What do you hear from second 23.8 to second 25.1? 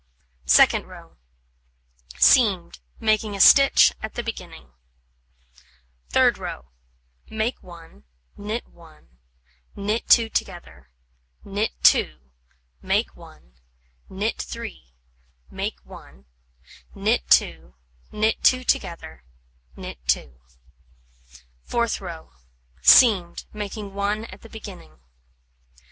1 at the beginning.